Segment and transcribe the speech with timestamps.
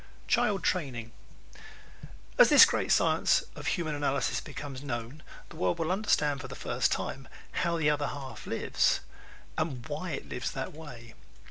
[0.27, 1.11] Child Training¶
[2.39, 6.55] As this great science of Human Analysis becomes known the world will understand for the
[6.55, 9.01] first time "how the other half lives,"
[9.59, 11.13] and why it lives that way.